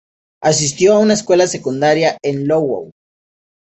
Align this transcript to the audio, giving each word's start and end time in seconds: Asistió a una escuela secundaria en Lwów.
Asistió 0.41 0.95
a 0.95 0.97
una 0.97 1.13
escuela 1.13 1.45
secundaria 1.45 2.17
en 2.23 2.47
Lwów. 2.47 2.89